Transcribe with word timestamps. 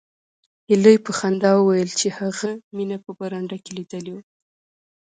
هیلې 0.69 0.93
په 1.05 1.11
خندا 1.19 1.51
وویل 1.57 1.89
چې 1.99 2.07
هغه 2.19 2.49
مینه 2.75 2.97
په 3.05 3.11
برنډه 3.19 3.57
کې 3.63 3.71
لیدلې 3.77 4.11
وه 4.15 4.23